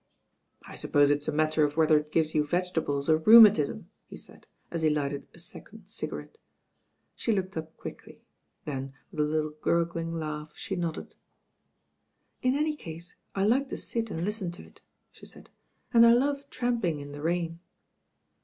[0.63, 4.47] "I suppose it's a matter of whether it gives you vegetables or rheumatism," he said
[4.71, 6.39] as he lighted a second cigarette.
[7.15, 8.23] She looked up quickly;
[8.65, 11.13] then, with a little gurgling laugh, she nodded.
[12.41, 15.51] "In any case I like to sit and listen to it," she said,
[15.93, 17.59] "and I love tramping in the rain."